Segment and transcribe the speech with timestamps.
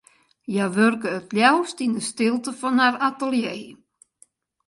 [0.51, 3.59] Hja wurke it leafst yn 'e stilte fan har atelier.